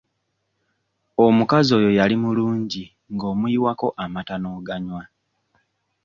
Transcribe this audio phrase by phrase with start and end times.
[1.25, 5.03] Omukazi oyo yali mulungi nga omuyiwako amata n'oganywa.